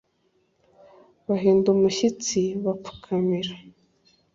[1.27, 3.53] bahinda umushyitsi bapfukamira